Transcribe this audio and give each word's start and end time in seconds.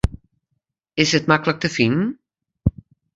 Is 1.03 1.11
it 1.17 1.27
maklik 1.31 1.59
te 1.61 1.69
finen? 1.77 2.07